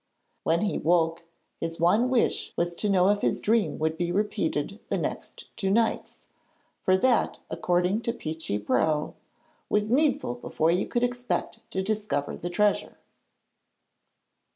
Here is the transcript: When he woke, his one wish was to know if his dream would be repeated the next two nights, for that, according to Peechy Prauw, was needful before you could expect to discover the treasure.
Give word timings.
When 0.43 0.61
he 0.61 0.79
woke, 0.79 1.25
his 1.59 1.79
one 1.79 2.09
wish 2.09 2.53
was 2.57 2.73
to 2.73 2.89
know 2.89 3.09
if 3.09 3.21
his 3.21 3.39
dream 3.39 3.77
would 3.77 3.97
be 3.99 4.11
repeated 4.11 4.79
the 4.89 4.97
next 4.97 5.45
two 5.55 5.69
nights, 5.69 6.23
for 6.81 6.97
that, 6.97 7.39
according 7.51 8.01
to 8.01 8.11
Peechy 8.11 8.57
Prauw, 8.57 9.13
was 9.69 9.91
needful 9.91 10.33
before 10.33 10.71
you 10.71 10.87
could 10.87 11.03
expect 11.03 11.59
to 11.69 11.83
discover 11.83 12.35
the 12.35 12.49
treasure. 12.49 12.97